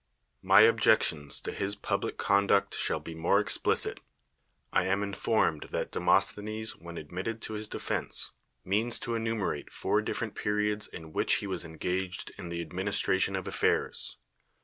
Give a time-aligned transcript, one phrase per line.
[0.43, 3.99] ]\Iy objections to his public conduct shall be more explicit.
[4.73, 8.31] I am informed that Demosthenes, when admitted to his defense,
[8.65, 13.35] means to enu mi'rate four different periods in which he was engaged in the administration
[13.35, 14.17] of affairs.